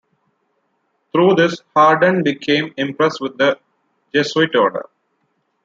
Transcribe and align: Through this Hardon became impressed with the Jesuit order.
Through 1.11 1.35
this 1.35 1.61
Hardon 1.75 2.23
became 2.23 2.73
impressed 2.75 3.21
with 3.21 3.37
the 3.37 3.59
Jesuit 4.11 4.55
order. 4.55 4.89